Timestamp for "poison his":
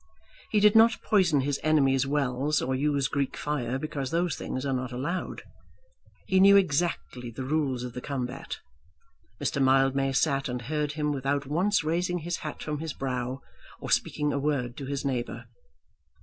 1.03-1.59